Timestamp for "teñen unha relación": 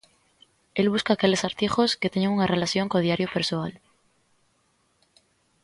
2.13-2.85